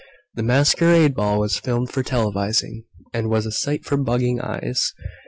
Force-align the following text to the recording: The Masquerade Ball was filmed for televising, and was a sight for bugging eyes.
The 0.33 0.41
Masquerade 0.41 1.13
Ball 1.13 1.39
was 1.39 1.59
filmed 1.59 1.91
for 1.91 2.01
televising, 2.01 2.85
and 3.13 3.29
was 3.29 3.45
a 3.45 3.51
sight 3.51 3.85
for 3.85 3.97
bugging 3.99 4.41
eyes. 4.43 4.95